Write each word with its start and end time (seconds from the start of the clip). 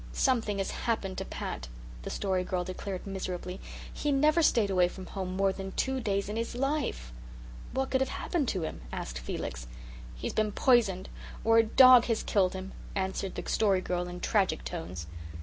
"Something 0.13 0.57
has 0.57 0.71
happened 0.71 1.19
to 1.19 1.25
Pat," 1.25 1.67
the 2.01 2.09
Story 2.09 2.43
Girl 2.43 2.63
declared 2.63 3.05
miserably. 3.05 3.61
"He 3.93 4.11
never 4.11 4.41
stayed 4.41 4.71
away 4.71 4.87
from 4.87 5.05
home 5.05 5.35
more 5.35 5.53
than 5.53 5.73
two 5.73 5.99
days 5.99 6.27
in 6.27 6.37
his 6.37 6.55
life." 6.55 7.13
"What 7.73 7.91
could 7.91 8.01
have 8.01 8.09
happened 8.09 8.47
to 8.47 8.63
him?" 8.63 8.81
asked 8.91 9.19
Felix. 9.19 9.67
"He's 10.15 10.33
been 10.33 10.53
poisoned 10.53 11.07
or 11.43 11.59
a 11.59 11.63
dog 11.63 12.05
has 12.05 12.23
killed 12.23 12.53
him," 12.55 12.71
answered 12.95 13.35
the 13.35 13.47
Story 13.47 13.81
Girl 13.81 14.07
in 14.07 14.21
tragic 14.21 14.63
tones. 14.65 15.05